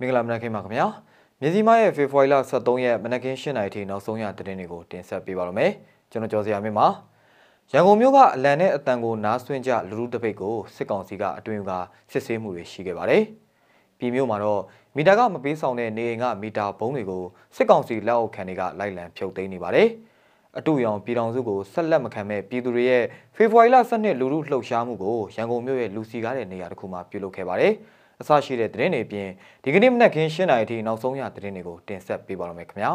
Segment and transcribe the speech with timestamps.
[0.00, 0.86] မင်္ဂလာမနက်ခင်းပါခင်ဗျာ
[1.40, 5.72] မြစီမရဲ့ဖေဖော်ဝါရီလ23ရက်မနက်ခင်း7:00နာရီထိနောက်ဆုံးရသတင်းတွေကိုတင်ဆက်ပေးပါရမယ်
[6.10, 6.86] ကျွန်တော်ကျော်စရာမင်းပါ
[7.72, 11.70] ရန်ကုန်မြို့ကအလံနဲ့အတန်ကိုနားဆွင့်ကြလူလူတပိတ်ကိုစစ်ကောင်စီကအတွင်က
[12.12, 13.22] စစ်ဆေးမှုတွေရှိခဲ့ပါတယ်
[13.98, 14.60] ပြည်မြို့မှာတော့
[14.96, 17.22] မီတာကမပေးဆောင်တဲ့နေအိမ်ကမီတာဘုံတွေကို
[17.56, 19.88] စစ်ကောင်စီလက်အောက်ခံတွေကလိုက်လံဖြုတ်သိမ်းနေပါတယ်
[20.58, 23.02] အတူရောင်ပြည်တော်စုကိုဆက်လက်မခံမဲ့ပြည်သူတွေရဲ့
[23.36, 27.72] ဖေဖော်ဝါရီလ12လူလူလှုပ်ရှားမှုကိုရန်ကုန်မြို့ရဲ့လူစီကားတဲ့နေရာတစ်ခုမှာပြုလုပ်ခဲ့ပါတယ်။
[28.20, 29.28] အစရှိတဲ့သတင်းတွေအပြင်
[29.64, 32.92] ဒီကနေ့မနက်ခင်း၈နာရီထိနောက်ဆုံးရသတင်းတွေကိုတင်ဆက်ပေးပါရမယ်ခင်ဗျာ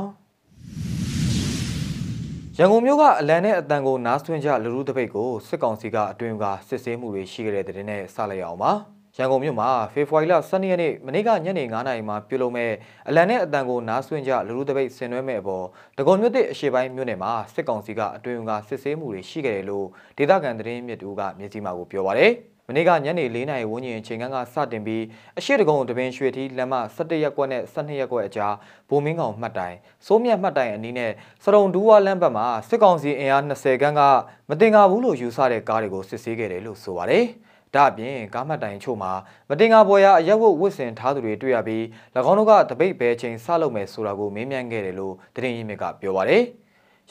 [2.58, 8.72] ရန်ကုန်မြို့ကအလံနဲ့အတန်ကိုနားဆွင့်ကြလူလူတပိတ်ကိုစစ်ကောင်စီကအတွင်ကစစ်ဆေးမှုတွေရှိခဲ့တဲ့သတင်းနဲ့စလိုက်အောင်ပါ
[9.18, 12.72] ရန်ကုန်မြို့မှာဖေဖော်ဝါရီလ12ရက်နေ့မနေ့ကညနေ9:00နာရီမှာပြုလုပ်မဲ့
[13.10, 15.66] အလံနဲ့အတန်ကိုနားဆွင့်ကြလူလူတပိတ်ဆင်နွှဲမဲ့အပေါ်
[15.98, 25.04] တကုံမြို့တဲ့အရှေ့ပိုင်းမြို့နယ်မှာစစ်ကောင်စီကအတွင်ကစစ်ဆေးမှုတွေရှိခဲ့တယ်လို့ဒေသခံသတင်းမြစ်တူကမြစ်ကြီးမာကိုပြောပါရယ်။မ နေ့ကညနေ၄နာရီဝန်းကျင်အချိန်ကစတင်ပြီး
[25.38, 28.54] အရှိတကုံတပင်ရွှေထီးလမ်းမ17ရက်ကွက်နဲ့12ရက်ကွက်အကြား
[28.90, 31.12] ဘိုးမင်းကောင်မှတ်တိုင်စိုးမြတ်မှတ်တိုင်အနီးနဲ့
[31.44, 34.02] စရုံဒူးဝါလမ်းဘက်မှာစစ်ကောင်စီအင်အား20ခန်းက
[34.50, 37.26] မတင်ကားဘူးလို့ယူဆတဲ့ကားတွေကိုစစ်ဆေးခဲ့တယ်လို့ဆိုပါတယ်။
[37.76, 39.12] ဒါအပြင်ကားမှတ်တိုင်ချို့မှာ
[39.50, 41.84] မတင်ကားပေါ်ရအရက်ဝတ်ဝတ်ဆင်ထားသူတွေတွေ့ရပြီး၎
[42.30, 46.46] င်းတို့ကတပိတ်ဘဲချိန်ဆလုပ်မယ်ဆိုတာကိုမေးမြန်းခဲ့တယ်လို့သတင်းရင်းမြစ်ကပြောပါတယ်။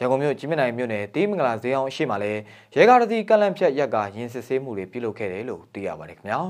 [0.02, 2.40] ရန်ကုန်မြို့ကြီးမြနိုင်မြို့နယ်တေးမင်္ဂလာဈေးအောင်အရှိမှလည်း
[2.74, 6.40] ရဲကားတစ်စီးကလန့်ဖြတ်ရက်ကရင်စစ်ဆေးမှုတွေပြုလုပ်ခဲ့တယ်လို့သိရပါတယ်ခင်ဗျာ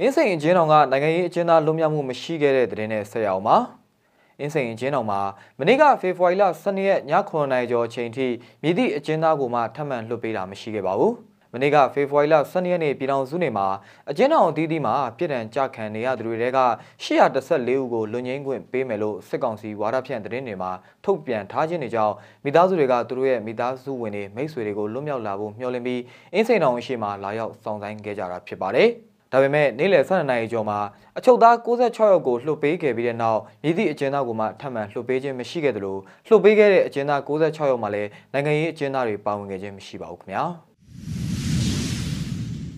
[0.00, 3.56] အင်းစိန်အချင်းတော်ကနိုင်ငံရေးအကျဉ်းသားလွတ်မြောက်မှုမရှိခဲ့တဲ့တဲ့နဲ့ဆက်ရအောင်ပါ
[4.38, 5.20] အင်းစိန်အချင်းတော်မှာ
[5.58, 8.26] မနေ့ကဖေဖော်ဝါရီလ12ရက်ည9:00နာရီကျော်အချိန်ထိ
[8.62, 11.14] မြည်သည့်အကျဉ်းသားကိုမှထပ်မံလွှတ်ပေးတာမရှိခဲ့ပါဘူး
[11.54, 13.66] မနေ့ကဖေဖော်ဝါရီလ12ရက်နေ့ပြည်ထောင်စုနေမှာ
[14.10, 16.60] အကျဉ်းထောင်အသီးသီးမှာပြည်ထန်ကြခံနေရသူတွေက
[17.02, 20.70] 814ဦးကိုလွန်ငင်းခွင့်ပေးမယ်လို့စစ်ကောင်စီဝါဒဖြန့်သတင်းတွေမှာ
[21.04, 26.00] ထုတ်ပြန်ထားခြင်းတွေကြောင့်မိသားစုတွေကသူတို့ရဲ့မိသားစုဝင်တွေမိတ်ဆွေတွေကိုလွတ်မြောက်လာဖို့မျှော်လင့်ပြီး
[26.34, 28.88] အင်းစိန်တောင်အရှိမှာလာရောက်စောင့်ဆိုင်းခဲ့ကြတာဖြစ်ပါတယ်။
[29.32, 30.78] ဒါပေမဲ့နေ့လယ်12နာရီကျော်မှာ
[31.18, 40.46] အချုပ်သား66ယောက်ကိုလွှတ်ပေးခဲ့ပြီးတဲ့နောက်မြည်သည့်အကျဉ်းသားကိုမှထပ်မံလွှတ်ပေးခြင်းမရှိခဲ့သလိုလွှတ်ပေးခဲ့တဲ့အကျဉ်းသား66ယောက်မှလည်းနိုင်ငံရေးအကျဉ်းသားတွေပါဝင်ခဲ့ခြင်းမရှိပါဘူးခင်ဗျာ။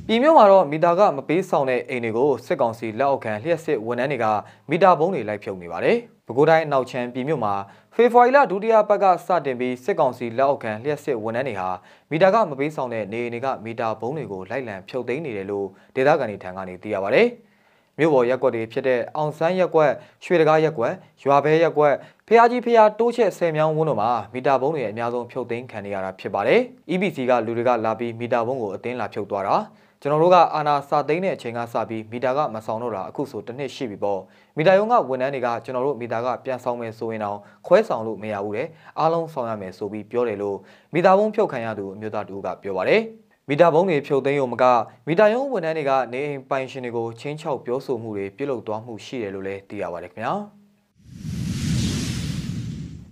[0.09, 4.27] ပြည်မြို့မှာတော့မီတာကမပေးဆောင်တဲ့အိမ်တွေကိုစစ်ကောင်စီလက်အောက်ခံလျှက်စစ်ဝန်ထမ်းတွေက
[4.71, 7.55] မီတာဘုံတွေလိုက်ဖြုတ်နေပါတယ်။ပဲခူးတိုင်းအနောက်ချမ်းပြည်မြို့မှာ
[7.95, 11.69] ဖေဖော်ဝါရီလဒုတိယပတ်ကစတင်ပြီးစစ်ကောင်စီလက်အောက်ခံလျှက်စစ်ဝန်ထမ်းတွေဟာ
[12.11, 17.27] မီတာကမပေးဆောင်တဲ့နေအိမ်တွေကမီတာဘုံတွေကိုလိုက်လံဖြုတ်သိမ်းနေတယ်လို့ဒေသခံတွေထံကနေသိရပါတယ်။
[17.99, 19.91] မြို့ပေါ်ရက်ကွက်တွေဖြစ်တဲ့အောင်ဆန်းရက်ကွက်၊
[20.25, 20.93] ရွှေတကားရက်ကွက်၊
[21.25, 21.95] ရွာဘဲရက်ကွက်
[22.27, 26.61] ဖះကြီးဖះတိုးချက်ဆယ်မြောင်းဝန်းတို့မှာမီတာဘုံတွေအများဆုံးဖြုတ်သိမ်းခံနေရတာဖြစ်ပါတယ်။
[26.93, 29.57] EBC ကလူတွေကလာပြီးမီတာဘုံကိုအတင်းလာဖြုတ်သွားတာ။
[30.05, 34.21] ကျွန်တော်တို့ကအာနာစာသိန်းတဲ့အချိန်ကစပြီးမီတာကမဆောင်တော့တာအခုဆိုတစ်နှစ်ရှိပြီပေါ့
[34.57, 38.67] မီတာရုံးကဝန်ထမ်းတွေကကျွန်တော်တို့မီတာကပြန်ဆောင်မယ်ဆိုရင်တော့ခွဲဆောင်လို့မရဘူးတဲ့
[38.99, 40.57] အားလုံးဆောင်ရမယ်ဆိုပြီးပြောတယ်လို့
[40.95, 43.03] မီတာဘုံဖြုတ်ခံရသူအမျိုးသားတူကပြောပါတယ်
[43.49, 44.65] မီတာဘုံတွေဖြုတ်သိမ်းရုံမက
[45.09, 50.35] မီတာရုံးဝန်ထမ်းတွေကနေအိမ်ပိုင်ရှင်တွေကိုချင်းချောက်ပြောဆိုမှုတွေပြုလုပ်သွားမှုရှိတယ်လို့လည်းသိရပါတယ်ခင်ဗျာ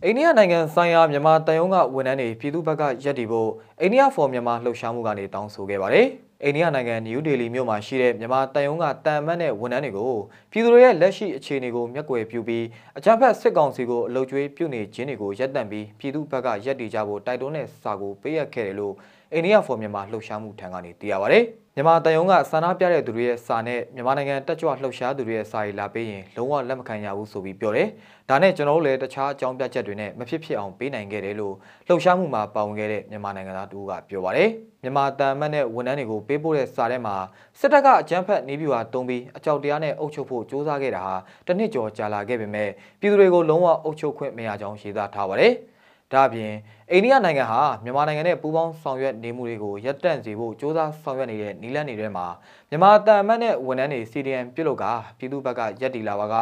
[0.04, 6.08] အိန္ဒိယနိုင်ငံဆိုင်ရာမြန်မာတန်ယုံကဝန်ထမ်းတွေပြည်သူ့ဘက်ကရက်တီဖို့အိန္ဒိယဖော်မြန်မာလှုပ်ရှားမှုကနေတောင်းဆိုခဲ့ပါတယ်။
[6.44, 10.12] အိန္ဒိယနိုင်ငံနယူးဒေလီမြို့မှာရှိတဲ့မြန်မာတန်ယုံကတန်မတ်တဲ့ဝန်ထမ်းတွေကို
[10.50, 12.64] ပြည်သူတွေရဲ့လက်ရှိအခြေအနေကိုမျက်ကွယ်ပြုပြီး
[12.98, 18.94] အကြမ်းဖက်စစ်ကောင်စီကိုအလုတ်ကျွေးပြုနေခြင်းတွေကိုရပ်တန့်ပြီးပြည်သူ့ဘက်ကရပ်တည်ကြဖို့တိုက်တွန်းတဲ့စာကိုပေးအပ်ခဲ့တယ်လို့
[19.32, 21.40] အိန္ဒိယဖော်မြန်မာလှုပ်ရှားမှုထံကနေသိရပါဗျ။
[21.76, 27.88] မြန်မာတန်ယုံကစာနာပြတဲ့သူတွေရဲ့စာနဲ့မြန်မာနိုင်ငံတက်ကြွလှုပ်ရှားသူတွေရဲ့စာရေးလာပေးရင်လုံးဝလက်မခံရဘူးဆိုပြီးပြောတယ်။
[28.28, 31.54] ဒါနဲ့ကျွန်တော်တို့လည်းတခြားအကြောင်းပြချက်တွေနဲ့မဖြစ်ဖြစ်အောင်ပေးနိုင်ခဲ့တယ်လို့
[31.88, 34.48] လှုပ်ရှားမှုမှာပါဝင်ခဲ့တဲ့မြန်မာနိုင်ငံသားတူကပြောပါတယ်။
[34.82, 37.14] မြန်မာတန်မတ်နဲ့ဝန်ထမ်းတွေကိုပေးပို့တဲ့စာထဲမှာ
[37.58, 41.14] စစ်တပ်ကအကြမ်းဖက်နေပြူဟာတုံးပြီးအကြောက်တရားနဲ့အုပ်ချုပ်ဖို့စ조사ခဲ့တာဟာ
[41.46, 42.68] တစ်နှစ်ကျော်ကြာလာခဲ့ပေမဲ့
[43.00, 45.54] ပြည်သူတွေကိုလုံးဝအုပ်ချုပ်ခွင့်မရကြောင်းရေးသားထားပါတယ်။
[46.12, 46.52] ဒါ့အပြင်
[46.92, 52.26] အိန္ဒိယနိုင်ငံဟာမြန်မာနိုင်ငံနဲ့ပူးပေါင်းဆောင်ရွက်နေမှုတွေကိုရပ်တန့်စေဖို့စ조사ဆောင်ရွက်နေတဲ့နီလန်းတွေထဲမှာ
[52.70, 54.84] မြန်မာတန်အမတ်နဲ့ဝန်ထမ်းတွေ CDM ပြုတ်လို့က
[55.18, 56.34] ပြည်သူ့ဘက်ကရက်တီလာပါက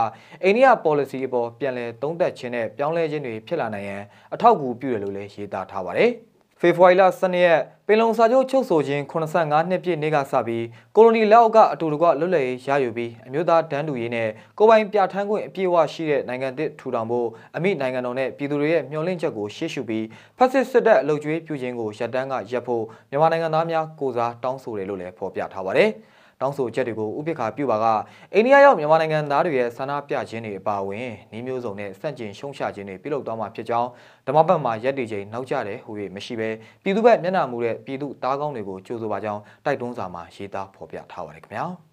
[0.44, 4.03] အိန္ဒိယ policy အပေါ်ပြန်လည်သုံးသပ်ခြင်းနဲ့ပြောင်းလဲခြင်းတွေဖြစ်လာနိုင်ရန်
[4.34, 6.12] အထောက်အကူပြုတယ်လို့လည်းရေးသားထားပါတယ်။
[6.62, 10.65] ဖေဖော်ဝါရီလ12ရက်ပင်လုံစာချုပ်ချုပ်ဆိုခြင်း85နှစ်ပြည့်နေ့ကစပြီး
[10.97, 20.05] ကိုလိုနီလက်အောက်ကအတူတကွလွတ်လပ်ရေးရယူပြီးအမျိုးသားတန်းတူရေးနဲ့ကိုပိုင်ပြဋ္ဌာန်းခွင့်အပြည့်အဝရှိတဲ့နိုင်ငံသစ်ထူထောင်ဖို့အမိနိုင်ငံတော်နဲ့ပြည်သူတွေရဲ့မျှော်လင့်ချက်ကိုရှေ့ရှုပြီး
[20.38, 25.90] ဖက်စစ်စစ်တပ်အလုပ်ကျွေးပြုခြင်းကိုရပ်တန်းကရပ်ဖို့မြန်မာနိုင်ငံသားများကိုစားတောင်းဆိုတယ်လို့လည်းဖော်ပြထားပါတယ်။
[26.42, 27.87] တောင်းဆိုချက်တွေကိုဥပိ္ပခာပြုပါက
[28.34, 33.88] အိန္ဒိယရောက်မြန်မာနိုင်ငံသားတွေရဲ့ဆန္ဒပြခြင်းတွေအပါအဝင်နှီးမျိုးစုံနဲ့စန့်ကျင်ရှုံချခြင်းတွေပြုလုပ်သွားမှာဖြစ်ကြောင်း
[34.26, 36.48] ဓမ္မဘက်မှာရက်တည်ချိန်နောက်ကျတယ်ဟူ၍မရှိဘဲ
[36.82, 41.66] ပြည်သူ့ဘက်မျက်နှာမူတဲ့ပြည်သူသားကောင်းတွေကိုကြိုးဆိုပါကြောင်းတိုက်တွန်းစာမှာရေးသားဖော်ပြထားပါတယ်ခင်ဗျာ။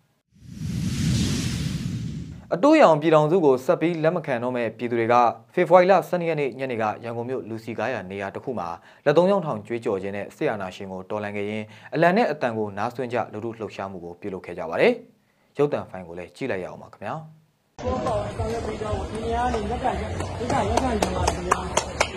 [2.55, 5.15] အတိုးရောင်ပြည်တော်စုကိုဆက်ပြီးလက်မခံတော့မဲ့ပြည်သူတွေက
[5.53, 8.67] ဖေဖော်ဝါရီလ12ရက်နေ့ညနေကရန်ကုန်မြို့လူစီကားရနေရာတစ်ခုမှာ
[9.05, 11.65] လက်သုံးယောက်ထောင်ကျွေးကြော်ခြင်းနဲ့ဆရာနာရှင်ကိုတော်လှန်ခဲ့ရင်း
[11.95, 14.93] အလံနဲ့အတန်ကိုနားဆွင့်ကြလူလူလှုပ်ရှားမှုကိုပြုလုပ်ခဲ့ကြပါတယ်။
[15.57, 17.15] ရုပ်သံဖိုင်ကိုလည်းကြည့်လိုက်ရအောင်ပါခင်ဗျာ
[17.83, 21.61] ပေါ်ပေါ်ဆောင်ရွက်ပေးကြဖို့ဒီနေရာနေလက်ကရက်ဒီကရက်ခံကြပါဒီနေရာ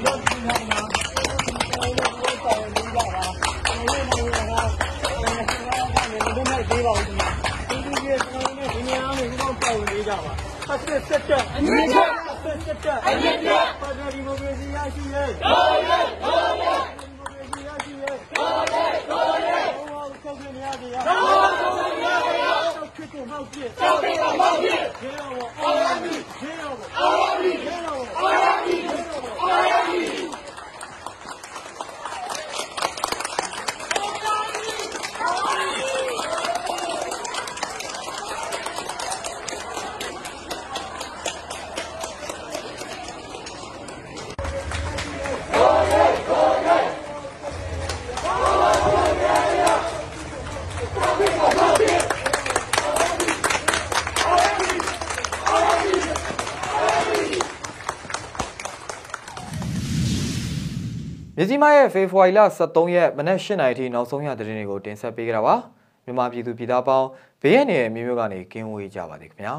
[0.04, 3.32] လို့ဒီနေရာမှာဒီလိုမျိုးပေါ်နေကြတာ
[3.64, 7.39] ဒီလိုမျိုးကအဲဒီကနေမပေးပါဘူးဒီဒီ
[10.10, 10.32] ကြပါ
[10.68, 25.30] ပတ်သက်ဆက်တက်အမြင့်တက်ပတ်သက်ဆက်တက်အမြင့်တက်ပတ်သက်ဒီမိုကရေစီရရှိရဲတော်ရဲတော်ရဲဒီမိုကရေစီရရှိရဲတော်ရဲတော်ရဲဟောချုပ်နေရစီရတော်ချုပ်နေရစီရချုပ်ဖြစ်ကိုမောက်ပြစ်ချုပ်ဖြစ်ကိုမောက်ပြစ်ရေရော
[25.60, 30.30] အော်ရမီရေရောအော်ရမီရေရောအော်ရမီရေရောအော်ရမီ
[61.40, 65.54] မြစီမရဲ့ဖေဖော်ဝါရီလ23ရက်မနက်8:00နာရီထိနောက်ဆုံးရသတင်းတွေကိုတင်ဆက်ပေးကြတာပါ
[66.04, 67.08] မြန်မာပြည်သူပြည်သားပေါင်း
[67.42, 69.54] ဘေးရန်ရဲ့မျိုးမျိုးကနေကင်းဝေးကြပါစေခင်ဗျာ